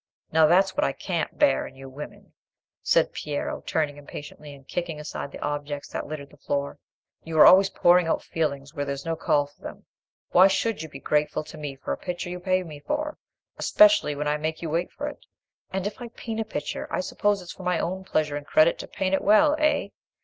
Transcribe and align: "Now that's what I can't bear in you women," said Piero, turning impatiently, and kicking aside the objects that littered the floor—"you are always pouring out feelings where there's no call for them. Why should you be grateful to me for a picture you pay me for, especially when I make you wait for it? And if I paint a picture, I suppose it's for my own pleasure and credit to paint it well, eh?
"Now 0.31 0.47
that's 0.47 0.75
what 0.75 0.83
I 0.83 0.93
can't 0.93 1.37
bear 1.37 1.67
in 1.67 1.75
you 1.75 1.87
women," 1.87 2.33
said 2.81 3.11
Piero, 3.13 3.61
turning 3.63 3.97
impatiently, 3.97 4.51
and 4.55 4.67
kicking 4.67 4.99
aside 4.99 5.31
the 5.31 5.37
objects 5.45 5.89
that 5.89 6.07
littered 6.07 6.31
the 6.31 6.37
floor—"you 6.37 7.37
are 7.39 7.45
always 7.45 7.69
pouring 7.69 8.07
out 8.07 8.23
feelings 8.23 8.73
where 8.73 8.83
there's 8.83 9.05
no 9.05 9.15
call 9.15 9.45
for 9.45 9.61
them. 9.61 9.85
Why 10.31 10.47
should 10.47 10.81
you 10.81 10.89
be 10.89 10.97
grateful 10.99 11.43
to 11.43 11.55
me 11.55 11.75
for 11.75 11.91
a 11.93 11.97
picture 11.97 12.31
you 12.31 12.39
pay 12.39 12.63
me 12.63 12.79
for, 12.79 13.19
especially 13.59 14.15
when 14.15 14.27
I 14.27 14.37
make 14.37 14.63
you 14.63 14.71
wait 14.71 14.91
for 14.91 15.07
it? 15.07 15.23
And 15.69 15.85
if 15.85 16.01
I 16.01 16.07
paint 16.07 16.39
a 16.39 16.45
picture, 16.45 16.87
I 16.91 16.99
suppose 17.01 17.39
it's 17.43 17.53
for 17.53 17.61
my 17.61 17.77
own 17.77 18.03
pleasure 18.03 18.35
and 18.35 18.47
credit 18.47 18.79
to 18.79 18.87
paint 18.87 19.13
it 19.13 19.21
well, 19.21 19.55
eh? 19.59 19.89